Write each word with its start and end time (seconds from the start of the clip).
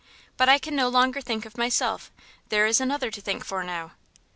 But 0.35 0.49
I 0.49 0.57
can 0.57 0.75
no 0.75 0.89
longer 0.89 1.21
think 1.21 1.45
of 1.45 1.59
myself. 1.59 2.11
There 2.49 2.65
is 2.65 2.81
another 2.81 3.11
to 3.11 3.21
think 3.21 3.45
for 3.45 3.63
now." 3.63 3.91